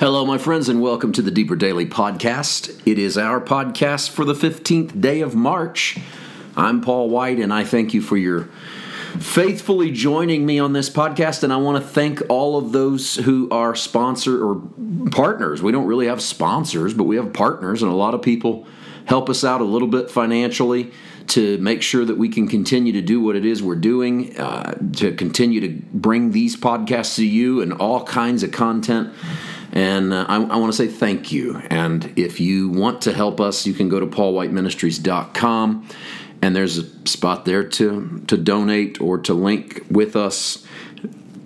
Hello, 0.00 0.26
my 0.26 0.38
friends, 0.38 0.68
and 0.68 0.82
welcome 0.82 1.12
to 1.12 1.22
the 1.22 1.30
Deeper 1.30 1.54
Daily 1.54 1.86
Podcast. 1.86 2.82
It 2.84 2.98
is 2.98 3.16
our 3.16 3.40
podcast 3.40 4.10
for 4.10 4.24
the 4.24 4.34
15th 4.34 5.00
day 5.00 5.20
of 5.20 5.36
March. 5.36 5.96
I'm 6.56 6.80
Paul 6.80 7.08
White, 7.08 7.38
and 7.38 7.54
I 7.54 7.62
thank 7.62 7.94
you 7.94 8.02
for 8.02 8.16
your 8.16 8.48
faithfully 9.20 9.92
joining 9.92 10.44
me 10.44 10.58
on 10.58 10.72
this 10.72 10.90
podcast. 10.90 11.44
And 11.44 11.52
I 11.52 11.58
want 11.58 11.80
to 11.80 11.88
thank 11.88 12.20
all 12.28 12.58
of 12.58 12.72
those 12.72 13.14
who 13.14 13.48
are 13.50 13.76
sponsor 13.76 14.44
or 14.44 14.60
partners. 15.12 15.62
We 15.62 15.70
don't 15.70 15.86
really 15.86 16.08
have 16.08 16.20
sponsors, 16.20 16.92
but 16.92 17.04
we 17.04 17.14
have 17.14 17.32
partners, 17.32 17.80
and 17.80 17.90
a 17.92 17.94
lot 17.94 18.14
of 18.14 18.22
people 18.22 18.66
help 19.04 19.30
us 19.30 19.44
out 19.44 19.60
a 19.60 19.64
little 19.64 19.86
bit 19.86 20.10
financially 20.10 20.90
to 21.28 21.56
make 21.58 21.82
sure 21.82 22.04
that 22.04 22.18
we 22.18 22.28
can 22.28 22.48
continue 22.48 22.92
to 22.92 23.00
do 23.00 23.20
what 23.20 23.36
it 23.36 23.44
is 23.44 23.62
we're 23.62 23.76
doing, 23.76 24.36
uh, 24.38 24.74
to 24.96 25.14
continue 25.14 25.60
to 25.60 25.68
bring 25.92 26.32
these 26.32 26.56
podcasts 26.56 27.14
to 27.14 27.24
you 27.24 27.62
and 27.62 27.72
all 27.72 28.02
kinds 28.02 28.42
of 28.42 28.50
content. 28.50 29.14
And 29.74 30.12
uh, 30.14 30.24
I, 30.28 30.36
I 30.36 30.56
want 30.56 30.72
to 30.72 30.76
say 30.76 30.86
thank 30.86 31.32
you. 31.32 31.56
And 31.68 32.12
if 32.16 32.40
you 32.40 32.68
want 32.68 33.02
to 33.02 33.12
help 33.12 33.40
us, 33.40 33.66
you 33.66 33.74
can 33.74 33.88
go 33.88 34.00
to 34.00 34.06
paulwhiteministries.com 34.06 35.88
and 36.40 36.54
there's 36.54 36.78
a 36.78 37.08
spot 37.08 37.44
there 37.44 37.64
to, 37.64 38.22
to 38.28 38.36
donate 38.36 39.00
or 39.00 39.18
to 39.18 39.34
link 39.34 39.84
with 39.90 40.14
us. 40.14 40.64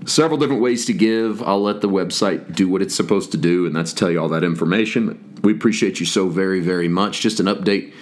Several 0.05 0.39
different 0.39 0.61
ways 0.61 0.85
to 0.87 0.93
give. 0.93 1.43
I'll 1.43 1.63
let 1.63 1.81
the 1.81 1.89
website 1.89 2.55
do 2.55 2.69
what 2.69 2.83
it's 2.83 2.95
supposed 2.95 3.31
to 3.33 3.39
do, 3.39 3.67
and 3.67 3.77
that's 3.77 3.93
tell 3.93 4.11
you 4.11 4.21
all 4.21 4.29
that 4.31 4.43
information. 4.43 5.39
We 5.43 5.53
appreciate 5.53 6.01
you 6.01 6.07
so 6.07 6.29
very, 6.29 6.61
very 6.61 6.89
much. 6.89 7.21
Just 7.21 7.41
an 7.41 7.47
update 7.47 7.93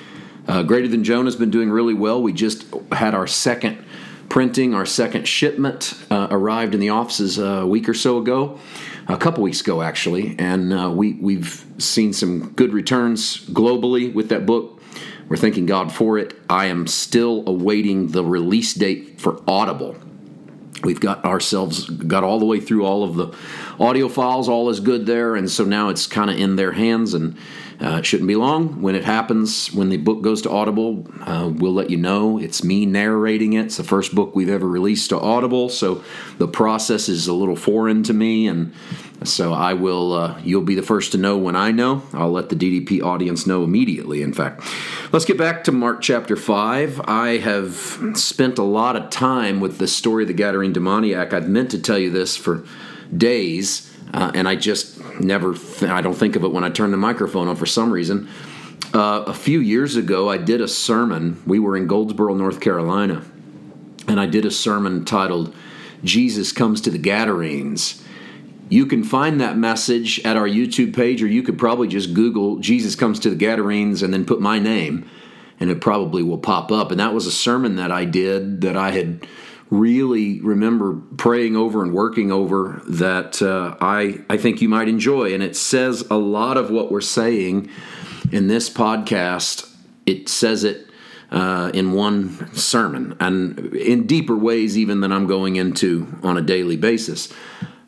uh, 0.48 0.62
Greater 0.62 0.88
Than 0.88 1.04
Jonah 1.04 1.24
has 1.24 1.36
been 1.36 1.50
doing 1.50 1.70
really 1.70 1.94
well. 1.94 2.22
We 2.22 2.32
just 2.32 2.66
had 2.92 3.14
our 3.14 3.26
second 3.26 3.84
printing, 4.28 4.74
our 4.74 4.86
second 4.86 5.26
shipment 5.26 5.94
uh, 6.10 6.28
arrived 6.30 6.74
in 6.74 6.80
the 6.80 6.90
offices 6.90 7.38
a 7.38 7.66
week 7.66 7.88
or 7.88 7.94
so 7.94 8.18
ago, 8.18 8.58
a 9.08 9.16
couple 9.16 9.42
weeks 9.42 9.60
ago 9.60 9.82
actually, 9.82 10.36
and 10.38 10.72
uh, 10.72 10.90
we 10.90 11.14
we've 11.14 11.64
seen 11.78 12.12
some 12.12 12.50
good 12.50 12.72
returns 12.72 13.46
globally 13.46 14.12
with 14.12 14.28
that 14.28 14.46
book. 14.46 14.82
We're 15.28 15.36
thanking 15.36 15.66
God 15.66 15.92
for 15.92 16.18
it. 16.18 16.38
I 16.48 16.66
am 16.66 16.86
still 16.86 17.42
awaiting 17.46 18.08
the 18.08 18.24
release 18.24 18.74
date 18.74 19.20
for 19.20 19.42
Audible. 19.48 19.96
We've 20.82 21.00
got 21.00 21.24
ourselves 21.24 21.88
got 21.88 22.24
all 22.24 22.38
the 22.38 22.44
way 22.44 22.60
through 22.60 22.84
all 22.84 23.02
of 23.02 23.14
the 23.14 23.34
audio 23.78 24.08
files, 24.08 24.48
all 24.48 24.68
is 24.70 24.80
good 24.80 25.06
there, 25.06 25.36
and 25.36 25.50
so 25.50 25.64
now 25.64 25.88
it's 25.88 26.06
kind 26.06 26.30
of 26.30 26.38
in 26.38 26.56
their 26.56 26.72
hands 26.72 27.14
and 27.14 27.36
uh, 27.80 27.98
it 27.98 28.06
shouldn't 28.06 28.28
be 28.28 28.36
long. 28.36 28.80
When 28.80 28.94
it 28.94 29.04
happens, 29.04 29.72
when 29.72 29.90
the 29.90 29.98
book 29.98 30.22
goes 30.22 30.42
to 30.42 30.50
Audible, 30.50 31.06
uh, 31.20 31.50
we'll 31.52 31.74
let 31.74 31.90
you 31.90 31.98
know. 31.98 32.38
It's 32.38 32.64
me 32.64 32.86
narrating 32.86 33.52
it. 33.52 33.66
It's 33.66 33.76
the 33.76 33.84
first 33.84 34.14
book 34.14 34.34
we've 34.34 34.48
ever 34.48 34.66
released 34.66 35.10
to 35.10 35.20
Audible, 35.20 35.68
so 35.68 36.02
the 36.38 36.48
process 36.48 37.08
is 37.08 37.26
a 37.26 37.34
little 37.34 37.56
foreign 37.56 38.02
to 38.04 38.14
me, 38.14 38.46
and 38.46 38.72
so 39.24 39.52
I 39.52 39.74
will. 39.74 40.12
Uh, 40.12 40.40
you'll 40.42 40.62
be 40.62 40.74
the 40.74 40.82
first 40.82 41.12
to 41.12 41.18
know 41.18 41.36
when 41.36 41.56
I 41.56 41.72
know. 41.72 42.02
I'll 42.12 42.30
let 42.30 42.48
the 42.48 42.56
DDP 42.56 43.02
audience 43.02 43.46
know 43.46 43.64
immediately. 43.64 44.22
In 44.22 44.32
fact, 44.32 44.62
let's 45.12 45.24
get 45.24 45.38
back 45.38 45.64
to 45.64 45.72
Mark 45.72 46.02
chapter 46.02 46.36
five. 46.36 47.00
I 47.04 47.38
have 47.38 47.74
spent 48.14 48.58
a 48.58 48.62
lot 48.62 48.96
of 48.96 49.10
time 49.10 49.60
with 49.60 49.78
the 49.78 49.88
story 49.88 50.24
of 50.24 50.28
the 50.28 50.34
Gadarene 50.34 50.72
demoniac. 50.72 51.32
I've 51.32 51.48
meant 51.48 51.70
to 51.72 51.80
tell 51.80 51.98
you 51.98 52.10
this 52.10 52.36
for 52.36 52.64
days, 53.16 53.92
uh, 54.12 54.32
and 54.34 54.48
I 54.48 54.56
just 54.56 55.02
never, 55.20 55.54
th- 55.54 55.90
I 55.90 56.00
don't 56.00 56.14
think 56.14 56.36
of 56.36 56.44
it 56.44 56.52
when 56.52 56.64
I 56.64 56.70
turn 56.70 56.90
the 56.90 56.96
microphone 56.96 57.48
on 57.48 57.56
for 57.56 57.66
some 57.66 57.90
reason. 57.90 58.28
Uh, 58.94 59.24
a 59.26 59.34
few 59.34 59.60
years 59.60 59.96
ago, 59.96 60.28
I 60.28 60.36
did 60.36 60.60
a 60.60 60.68
sermon. 60.68 61.42
We 61.46 61.58
were 61.58 61.76
in 61.76 61.86
Goldsboro, 61.86 62.34
North 62.34 62.60
Carolina, 62.60 63.24
and 64.06 64.20
I 64.20 64.26
did 64.26 64.44
a 64.44 64.50
sermon 64.50 65.04
titled 65.04 65.54
Jesus 66.04 66.52
Comes 66.52 66.80
to 66.82 66.90
the 66.90 66.98
Gadarenes. 66.98 68.02
You 68.68 68.86
can 68.86 69.04
find 69.04 69.40
that 69.40 69.56
message 69.56 70.20
at 70.24 70.36
our 70.36 70.48
YouTube 70.48 70.94
page, 70.94 71.22
or 71.22 71.28
you 71.28 71.42
could 71.42 71.58
probably 71.58 71.88
just 71.88 72.14
Google 72.14 72.58
Jesus 72.58 72.94
Comes 72.96 73.20
to 73.20 73.30
the 73.30 73.36
Gadarenes 73.36 74.02
and 74.02 74.12
then 74.12 74.24
put 74.24 74.40
my 74.40 74.58
name, 74.58 75.08
and 75.60 75.70
it 75.70 75.80
probably 75.80 76.22
will 76.22 76.38
pop 76.38 76.72
up. 76.72 76.90
And 76.90 76.98
that 76.98 77.14
was 77.14 77.26
a 77.26 77.32
sermon 77.32 77.76
that 77.76 77.92
I 77.92 78.04
did 78.04 78.62
that 78.62 78.76
I 78.76 78.90
had 78.90 79.26
really 79.70 80.40
remember 80.40 80.94
praying 81.16 81.56
over 81.56 81.82
and 81.82 81.92
working 81.92 82.30
over 82.30 82.80
that 82.88 83.42
uh, 83.42 83.76
I, 83.80 84.20
I 84.30 84.36
think 84.36 84.60
you 84.60 84.68
might 84.68 84.88
enjoy. 84.88 85.34
And 85.34 85.42
it 85.42 85.56
says 85.56 86.06
a 86.10 86.16
lot 86.16 86.56
of 86.56 86.70
what 86.70 86.90
we're 86.90 87.00
saying 87.00 87.68
in 88.32 88.48
this 88.48 88.70
podcast. 88.70 89.72
It 90.06 90.28
says 90.28 90.62
it 90.62 90.88
uh, 91.30 91.70
in 91.74 91.92
one 91.92 92.54
sermon 92.54 93.16
and 93.18 93.58
in 93.74 94.06
deeper 94.06 94.36
ways, 94.36 94.78
even 94.78 95.00
than 95.00 95.12
I'm 95.12 95.26
going 95.26 95.56
into 95.56 96.06
on 96.22 96.36
a 96.36 96.42
daily 96.42 96.76
basis. 96.76 97.32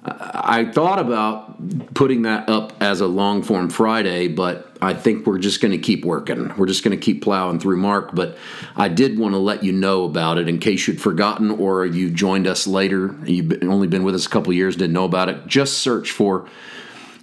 I 0.04 0.64
thought 0.64 1.00
about 1.00 1.94
putting 1.94 2.22
that 2.22 2.48
up 2.48 2.72
as 2.81 3.00
a 3.00 3.06
long 3.06 3.42
form 3.42 3.69
Friday, 3.69 4.28
but 4.28 4.76
I 4.81 4.94
think 4.94 5.26
we're 5.26 5.38
just 5.38 5.60
going 5.60 5.72
to 5.72 5.78
keep 5.78 6.04
working. 6.04 6.54
We're 6.56 6.66
just 6.66 6.84
going 6.84 6.97
to 6.97 7.04
keep 7.04 7.22
plowing 7.22 7.59
through 7.59 7.78
Mark. 7.78 8.14
But 8.14 8.38
I 8.76 8.88
did 8.88 9.19
want 9.19 9.34
to 9.34 9.38
let 9.38 9.64
you 9.64 9.72
know 9.72 10.04
about 10.04 10.38
it 10.38 10.48
in 10.48 10.60
case 10.60 10.87
you'd 10.87 11.00
forgotten 11.00 11.50
or 11.50 11.84
you 11.84 12.10
joined 12.10 12.47
us 12.47 12.66
later. 12.66 13.16
You've 13.25 13.62
only 13.64 13.88
been 13.88 14.04
with 14.04 14.14
us 14.14 14.26
a 14.26 14.28
couple 14.31 14.53
years, 14.53 14.76
didn't 14.76 14.92
know 14.92 15.04
about 15.04 15.28
it. 15.28 15.47
Just 15.47 15.78
search 15.78 16.12
for 16.12 16.48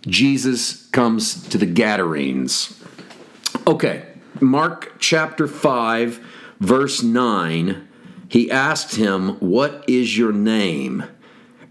Jesus 0.02 0.88
comes 0.88 1.48
to 1.48 1.58
the 1.58 1.66
Gadarenes. 1.66 2.80
Okay, 3.66 4.06
Mark 4.42 4.96
chapter 5.00 5.48
5, 5.48 6.20
verse 6.60 7.02
9. 7.02 7.88
He 8.28 8.52
asked 8.52 8.96
him, 8.96 9.38
What 9.40 9.86
is 9.88 10.18
your 10.18 10.34
name? 10.34 11.06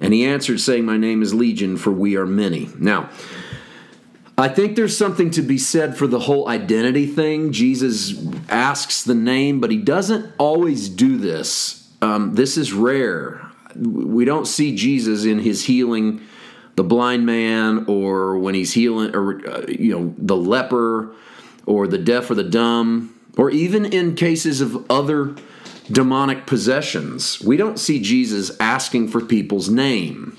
And 0.01 0.13
he 0.13 0.25
answered, 0.25 0.61
saying, 0.61 0.85
My 0.85 0.97
name 0.97 1.23
is 1.23 1.35
Legion, 1.35 1.77
for 1.77 1.91
we 1.91 2.17
are 2.17 2.27
many. 2.27 2.69
Now, 2.79 3.11
I 4.37 4.49
think 4.49 4.75
there's 4.75 4.97
something 4.97 5.31
to 5.33 5.43
be 5.43 5.59
said 5.59 5.97
for 5.97 6.07
the 6.07 6.21
whole 6.21 6.49
identity 6.49 7.07
thing. 7.07 7.53
Jesus 7.53 8.15
asks 8.49 9.05
the 9.05 9.15
name, 9.15 9.61
but 9.61 9.71
he 9.71 9.79
doesn't 9.79 10.33
always 10.39 10.89
do 10.89 11.17
this. 11.19 11.89
Um, 12.03 12.35
this 12.35 12.57
is 12.57 12.73
rare. 12.73 13.49
We 13.77 14.25
don't 14.25 14.47
see 14.47 14.75
Jesus 14.75 15.25
in 15.25 15.39
his 15.39 15.65
healing 15.65 16.21
the 16.77 16.85
blind 16.85 17.25
man 17.27 17.85
or 17.87 18.39
when 18.39 18.55
he's 18.55 18.73
healing 18.73 19.15
or 19.15 19.47
uh, 19.49 19.65
you 19.69 19.93
know 19.93 20.15
the 20.19 20.37
leper 20.37 21.15
or 21.67 21.87
the 21.87 21.99
deaf 21.99 22.31
or 22.31 22.35
the 22.35 22.45
dumb 22.45 23.15
or 23.37 23.51
even 23.51 23.85
in 23.85 24.15
cases 24.15 24.61
of 24.61 24.91
other 24.91 25.35
demonic 25.91 26.47
possessions. 26.47 27.41
We 27.41 27.57
don't 27.57 27.79
see 27.79 28.01
Jesus 28.01 28.51
asking 28.59 29.09
for 29.09 29.21
people's 29.21 29.69
name. 29.69 30.37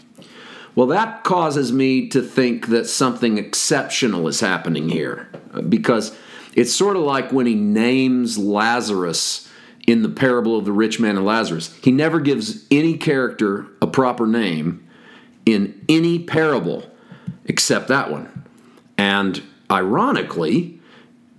Well, 0.75 0.87
that 0.87 1.23
causes 1.23 1.71
me 1.71 2.09
to 2.09 2.21
think 2.21 2.67
that 2.67 2.85
something 2.85 3.37
exceptional 3.37 4.27
is 4.27 4.41
happening 4.41 4.89
here 4.89 5.29
because 5.69 6.15
it's 6.53 6.73
sort 6.73 6.97
of 6.97 7.03
like 7.03 7.31
when 7.31 7.45
he 7.45 7.55
names 7.55 8.37
Lazarus 8.37 9.49
in 9.87 10.01
the 10.01 10.09
parable 10.09 10.57
of 10.57 10.65
the 10.65 10.71
rich 10.71 10.99
man 10.99 11.15
and 11.15 11.25
Lazarus. 11.25 11.73
He 11.81 11.91
never 11.91 12.19
gives 12.19 12.65
any 12.71 12.97
character 12.97 13.67
a 13.81 13.87
proper 13.87 14.27
name 14.27 14.85
in 15.45 15.85
any 15.87 16.19
parable 16.19 16.89
except 17.45 17.87
that 17.87 18.11
one. 18.11 18.43
And 18.97 19.43
ironically, 19.69 20.79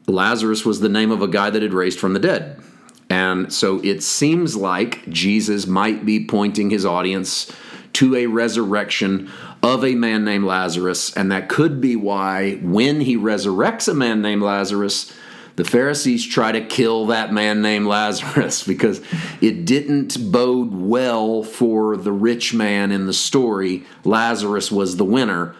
Lazarus 0.06 0.64
was 0.64 0.80
the 0.80 0.88
name 0.88 1.10
of 1.10 1.20
a 1.20 1.28
guy 1.28 1.50
that 1.50 1.62
had 1.62 1.74
raised 1.74 1.98
from 1.98 2.12
the 2.12 2.20
dead. 2.20 2.62
And 3.08 3.52
so 3.52 3.80
it 3.84 4.02
seems 4.02 4.56
like 4.56 5.08
Jesus 5.08 5.66
might 5.66 6.04
be 6.04 6.24
pointing 6.24 6.70
his 6.70 6.84
audience 6.84 7.50
to 7.94 8.14
a 8.16 8.26
resurrection 8.26 9.30
of 9.62 9.84
a 9.84 9.94
man 9.94 10.24
named 10.24 10.44
Lazarus. 10.44 11.16
And 11.16 11.32
that 11.32 11.48
could 11.48 11.80
be 11.80 11.96
why, 11.96 12.56
when 12.56 13.00
he 13.00 13.16
resurrects 13.16 13.88
a 13.88 13.94
man 13.94 14.22
named 14.22 14.42
Lazarus, 14.42 15.12
the 15.56 15.64
Pharisees 15.64 16.26
try 16.26 16.52
to 16.52 16.64
kill 16.64 17.06
that 17.06 17.32
man 17.32 17.62
named 17.62 17.86
Lazarus 17.86 18.62
because 18.66 19.00
it 19.40 19.64
didn't 19.64 20.30
bode 20.30 20.74
well 20.74 21.42
for 21.42 21.96
the 21.96 22.12
rich 22.12 22.52
man 22.52 22.92
in 22.92 23.06
the 23.06 23.14
story. 23.14 23.84
Lazarus 24.04 24.70
was 24.70 24.96
the 24.96 25.04
winner 25.04 25.56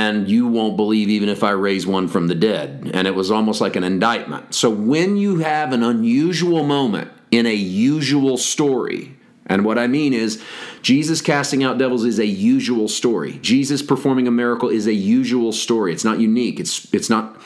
and 0.00 0.30
you 0.30 0.46
won't 0.46 0.76
believe 0.76 1.10
even 1.10 1.28
if 1.28 1.44
I 1.44 1.50
raise 1.50 1.86
one 1.86 2.08
from 2.08 2.28
the 2.28 2.34
dead. 2.34 2.90
And 2.94 3.06
it 3.06 3.14
was 3.14 3.30
almost 3.30 3.60
like 3.60 3.76
an 3.76 3.84
indictment. 3.84 4.54
So 4.54 4.70
when 4.70 5.18
you 5.18 5.40
have 5.40 5.74
an 5.74 5.82
unusual 5.82 6.64
moment 6.64 7.10
in 7.30 7.44
a 7.44 7.54
usual 7.54 8.38
story, 8.38 9.14
and 9.44 9.62
what 9.62 9.78
I 9.78 9.88
mean 9.88 10.14
is, 10.14 10.42
Jesus 10.80 11.20
casting 11.20 11.62
out 11.62 11.76
devils 11.76 12.04
is 12.04 12.18
a 12.18 12.24
usual 12.24 12.88
story. 12.88 13.38
Jesus 13.42 13.82
performing 13.82 14.26
a 14.26 14.30
miracle 14.30 14.70
is 14.70 14.86
a 14.86 14.94
usual 14.94 15.52
story. 15.52 15.92
It's 15.92 16.04
not 16.04 16.18
unique. 16.18 16.58
It's 16.60 16.92
it's 16.94 17.10
not 17.10 17.38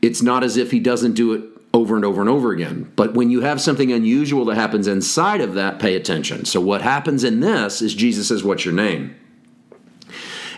it's 0.00 0.22
not 0.22 0.42
as 0.42 0.56
if 0.56 0.70
he 0.70 0.80
doesn't 0.80 1.12
do 1.12 1.34
it 1.34 1.42
over 1.74 1.96
and 1.96 2.04
over 2.04 2.20
and 2.22 2.30
over 2.30 2.50
again. 2.52 2.90
But 2.96 3.14
when 3.14 3.30
you 3.30 3.42
have 3.42 3.60
something 3.60 3.92
unusual 3.92 4.46
that 4.46 4.54
happens 4.54 4.86
inside 4.86 5.42
of 5.42 5.54
that, 5.54 5.80
pay 5.80 5.96
attention. 5.96 6.44
So 6.46 6.60
what 6.60 6.80
happens 6.80 7.24
in 7.24 7.40
this 7.40 7.82
is 7.82 7.94
Jesus 7.94 8.28
says, 8.28 8.42
"What's 8.42 8.64
your 8.64 8.74
name?" 8.74 9.16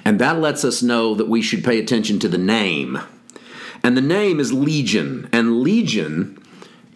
And 0.06 0.20
that 0.20 0.38
lets 0.38 0.64
us 0.64 0.84
know 0.84 1.16
that 1.16 1.28
we 1.28 1.42
should 1.42 1.64
pay 1.64 1.80
attention 1.80 2.20
to 2.20 2.28
the 2.28 2.38
name. 2.38 3.00
And 3.82 3.96
the 3.96 4.00
name 4.00 4.38
is 4.38 4.52
Legion. 4.52 5.28
And 5.32 5.62
Legion 5.62 6.40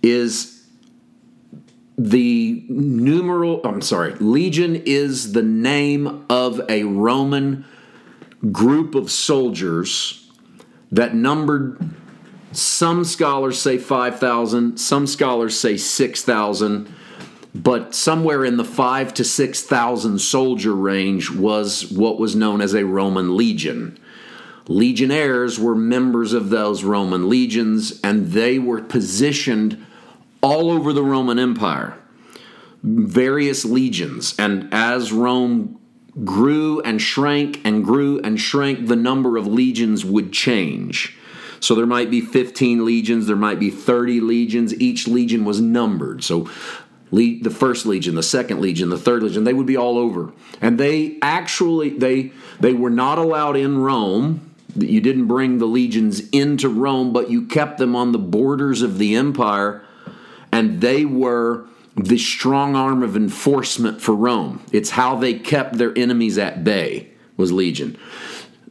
is 0.00 0.64
the 1.98 2.64
numeral, 2.68 3.62
I'm 3.64 3.82
sorry, 3.82 4.14
Legion 4.20 4.76
is 4.86 5.32
the 5.32 5.42
name 5.42 6.24
of 6.30 6.60
a 6.68 6.84
Roman 6.84 7.64
group 8.52 8.94
of 8.94 9.10
soldiers 9.10 10.30
that 10.92 11.12
numbered 11.12 11.92
some 12.52 13.02
scholars 13.02 13.60
say 13.60 13.76
5,000, 13.76 14.78
some 14.78 15.08
scholars 15.08 15.58
say 15.58 15.76
6,000, 15.76 16.94
but 17.54 17.94
somewhere 17.94 18.44
in 18.44 18.56
the 18.56 18.64
5 18.64 19.14
to 19.14 19.24
6,000 19.24 20.18
soldier 20.20 20.74
range 20.74 21.30
was 21.30 21.90
what 21.90 22.18
was 22.18 22.36
known 22.36 22.60
as 22.60 22.74
a 22.74 22.84
Roman 22.84 23.36
legion. 23.36 23.98
Legionnaires 24.68 25.58
were 25.58 25.74
members 25.74 26.32
of 26.32 26.50
those 26.50 26.84
Roman 26.84 27.28
legions, 27.28 28.00
and 28.04 28.32
they 28.32 28.58
were 28.58 28.80
positioned 28.80 29.84
all 30.42 30.70
over 30.70 30.92
the 30.92 31.02
Roman 31.02 31.38
Empire. 31.38 31.96
Various 32.82 33.64
legions, 33.64 34.34
and 34.38 34.68
as 34.72 35.12
Rome 35.12 35.78
grew 36.24 36.80
and 36.80 37.00
shrank 37.00 37.60
and 37.64 37.84
grew 37.84 38.20
and 38.20 38.40
shrank, 38.40 38.86
the 38.86 38.96
number 38.96 39.36
of 39.36 39.46
legions 39.46 40.04
would 40.04 40.32
change. 40.32 41.16
So 41.60 41.74
there 41.74 41.86
might 41.86 42.10
be 42.10 42.20
15 42.20 42.84
legions, 42.84 43.26
there 43.26 43.36
might 43.36 43.58
be 43.58 43.70
30 43.70 44.20
legions. 44.20 44.78
Each 44.80 45.06
legion 45.06 45.44
was 45.44 45.60
numbered. 45.60 46.24
So 46.24 46.48
the 47.10 47.50
first 47.50 47.86
legion, 47.86 48.14
the 48.14 48.22
second 48.22 48.60
legion, 48.60 48.88
the 48.88 48.98
third 48.98 49.22
legion, 49.22 49.44
they 49.44 49.52
would 49.52 49.66
be 49.66 49.76
all 49.76 49.98
over. 49.98 50.32
And 50.60 50.78
they 50.78 51.18
actually 51.22 51.90
they 51.90 52.32
they 52.60 52.72
were 52.72 52.90
not 52.90 53.18
allowed 53.18 53.56
in 53.56 53.78
Rome. 53.78 54.54
You 54.76 55.00
didn't 55.00 55.26
bring 55.26 55.58
the 55.58 55.66
legions 55.66 56.28
into 56.30 56.68
Rome, 56.68 57.12
but 57.12 57.30
you 57.30 57.46
kept 57.46 57.78
them 57.78 57.96
on 57.96 58.12
the 58.12 58.18
borders 58.18 58.82
of 58.82 58.98
the 58.98 59.16
empire 59.16 59.84
and 60.52 60.80
they 60.80 61.04
were 61.04 61.66
the 61.96 62.18
strong 62.18 62.76
arm 62.76 63.02
of 63.02 63.16
enforcement 63.16 64.00
for 64.00 64.14
Rome. 64.14 64.62
It's 64.72 64.90
how 64.90 65.16
they 65.16 65.34
kept 65.34 65.76
their 65.76 65.96
enemies 65.98 66.38
at 66.38 66.62
bay 66.62 67.08
was 67.36 67.52
legion 67.52 67.98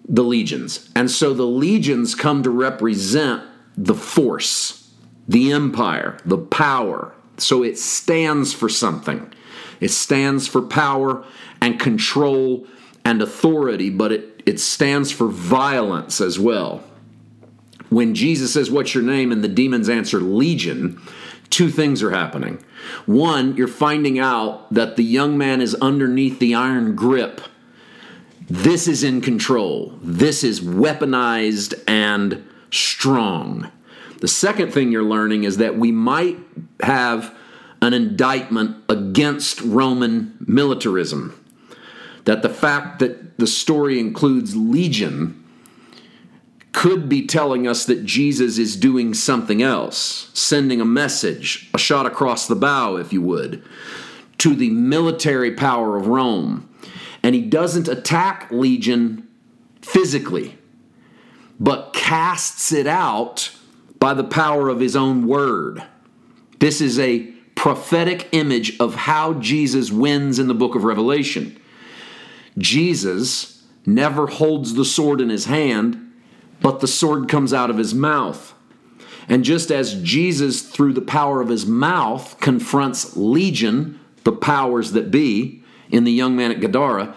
the 0.10 0.24
legions. 0.24 0.90
And 0.96 1.10
so 1.10 1.34
the 1.34 1.46
legions 1.46 2.16
come 2.16 2.42
to 2.44 2.50
represent 2.50 3.44
the 3.78 3.94
force, 3.94 4.92
the 5.28 5.52
empire, 5.52 6.18
the 6.26 6.40
power. 6.40 7.14
So 7.40 7.64
it 7.64 7.78
stands 7.78 8.54
for 8.54 8.70
something. 8.70 9.32
It 9.80 9.92
stands 9.92 10.48
for 10.48 10.62
power 10.62 11.24
and 11.62 11.80
control 11.80 12.68
and 13.06 13.22
authority, 13.22 13.90
but 13.90 14.12
it, 14.12 14.44
it 14.46 14.60
stands 14.60 15.12
for 15.12 15.28
violence 15.28 16.22
as 16.22 16.38
well. 16.40 16.84
When 17.90 18.14
Jesus 18.14 18.54
says, 18.54 18.70
What's 18.70 18.94
your 18.94 19.04
name? 19.04 19.32
and 19.32 19.44
the 19.44 19.48
demons 19.48 19.90
answer, 19.90 20.20
Legion, 20.20 21.02
two 21.50 21.70
things 21.70 22.04
are 22.04 22.12
happening. 22.12 22.64
One, 23.06 23.56
you're 23.56 23.68
finding 23.68 24.20
out 24.20 24.72
that 24.74 24.96
the 24.96 25.04
young 25.04 25.38
man 25.38 25.62
is 25.62 25.76
underneath 25.76 26.40
the 26.40 26.56
iron 26.56 26.96
grip 26.96 27.42
this 28.50 28.88
is 28.88 29.04
in 29.04 29.22
control. 29.22 29.94
This 30.02 30.44
is 30.44 30.60
weaponized 30.60 31.80
and 31.88 32.44
strong. 32.72 33.72
The 34.22 34.28
second 34.28 34.74
thing 34.74 34.92
you're 34.92 35.04
learning 35.04 35.44
is 35.44 35.58
that 35.58 35.78
we 35.78 35.92
might 35.92 36.38
have 36.82 37.36
an 37.82 37.94
indictment 37.94 38.84
against 38.90 39.62
Roman 39.62 40.38
militarism. 40.40 41.36
That 42.26 42.42
the 42.42 42.50
fact 42.50 43.00
that 43.00 43.38
the 43.38 43.48
story 43.48 44.00
includes 44.00 44.56
legion 44.56 45.36
could 46.74 47.10
be 47.10 47.26
telling 47.26 47.68
us 47.68 47.86
that 47.86 48.06
Jesus 48.06 48.58
is 48.58 48.76
doing 48.76 49.14
something 49.14 49.62
else, 49.62 50.30
sending 50.34 50.82
a 50.82 50.86
message, 50.86 51.70
a 51.74 51.78
shot 51.78 52.06
across 52.06 52.48
the 52.48 52.56
bow, 52.56 52.98
if 52.98 53.12
you 53.12 53.22
would, 53.22 53.64
to 54.40 54.56
the 54.56 54.70
military 54.70 55.54
power 55.54 55.96
of 55.98 56.08
Rome 56.08 56.70
and 57.24 57.36
he 57.36 57.42
doesn't 57.42 57.88
attack 57.88 58.48
Legion 58.52 59.28
physically, 59.82 60.58
but 61.60 61.94
casts 61.94 62.72
it 62.72 62.88
out 62.88 63.52
by 64.00 64.14
the 64.14 64.24
power 64.24 64.70
of 64.70 64.80
his 64.80 64.96
own 64.96 65.28
word. 65.28 65.84
This 66.60 66.82
is 66.82 66.98
a 67.00 67.28
prophetic 67.56 68.30
image 68.32 68.80
of 68.80 68.96
how 68.96 69.34
Jesus 69.34 69.92
wins 69.92 70.40
in 70.40 70.48
the 70.48 70.54
book 70.54 70.76
of 70.76 70.84
Revelation. 70.84 71.60
Jesus 72.58 73.64
never 73.86 74.28
holds 74.28 74.74
the 74.74 74.86
sword 74.86 75.22
in 75.22 75.30
his 75.30 75.46
hand, 75.46 76.14
but 76.62 76.80
the 76.80 76.88
sword 76.88 77.28
comes 77.28 77.54
out 77.54 77.70
of 77.70 77.78
his 77.78 77.94
mouth. 77.94 78.54
And 79.28 79.44
just 79.44 79.72
as 79.72 80.02
Jesus, 80.02 80.62
through 80.62 80.94
the 80.94 81.02
power 81.02 81.42
of 81.42 81.50
his 81.50 81.66
mouth, 81.66 82.40
confronts 82.40 83.16
legion, 83.16 84.00
the 84.24 84.32
powers 84.32 84.94
that 84.94 85.12
be, 85.12 85.64
in 85.92 86.04
the 86.04 86.12
young 86.12 86.36
man 86.36 86.52
at 86.52 86.60
Gadara, 86.60 87.16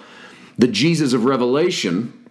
the 0.58 0.68
Jesus 0.68 1.12
of 1.12 1.24
Revelation 1.24 2.21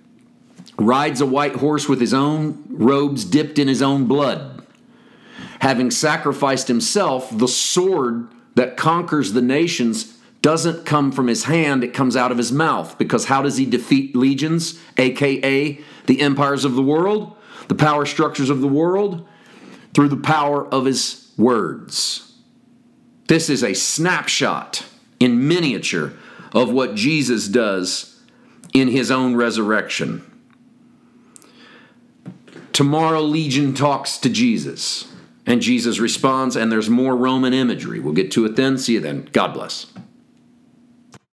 rides 0.86 1.22
a 1.22 1.26
white 1.26 1.56
horse 1.56 1.88
with 1.88 2.02
his 2.02 2.14
own 2.14 2.64
robes 2.70 3.24
dipped 3.24 3.60
in 3.60 3.68
his 3.68 3.82
own 3.82 4.06
blood. 4.06 4.66
Having 5.60 5.92
sacrificed 5.92 6.68
himself, 6.68 7.30
the 7.38 7.48
sword 7.48 8.28
that 8.56 8.78
conquers 8.78 9.34
the 9.34 9.42
nations 9.42 10.18
doesn't 10.42 10.86
come 10.86 11.12
from 11.12 11.28
his 11.28 11.44
hand, 11.44 11.84
it 11.84 11.94
comes 11.94 12.16
out 12.16 12.32
of 12.32 12.38
his 12.38 12.52
mouth. 12.52 12.98
Because 12.98 13.26
how 13.26 13.44
does 13.44 13.58
he 13.58 13.66
defeat 13.66 14.16
legions, 14.16 14.80
aka 14.98 15.80
the 16.08 16.22
empires 16.22 16.66
of 16.66 16.74
the 16.74 16.82
world, 16.82 17.36
the 17.68 17.76
power 17.76 18.06
structures 18.08 18.50
of 18.50 18.60
the 18.62 18.68
world? 18.68 19.28
Through 19.94 20.10
the 20.10 20.18
power 20.18 20.66
of 20.66 20.86
his 20.86 21.32
words. 21.38 22.34
This 23.28 23.50
is 23.50 23.64
a 23.64 23.74
snapshot 23.74 24.86
in 25.20 25.48
miniature 25.48 26.14
of 26.54 26.72
what 26.72 26.96
Jesus 26.96 27.48
does 27.48 28.20
in 28.74 28.88
his 28.88 29.12
own 29.12 29.36
resurrection. 29.36 30.31
Tomorrow, 32.74 33.22
Legion 33.22 33.74
talks 33.74 34.18
to 34.20 34.30
Jesus, 34.30 35.12
and 35.46 35.62
Jesus 35.62 36.00
responds, 36.00 36.56
and 36.56 36.72
there's 36.72 36.90
more 36.90 37.16
Roman 37.16 37.54
imagery. 37.54 38.00
We'll 38.00 38.14
get 38.14 38.32
to 38.32 38.46
it 38.46 38.56
then. 38.56 38.78
See 38.78 38.94
you 38.94 39.00
then. 39.00 39.30
God 39.34 39.54
bless. 39.54 39.88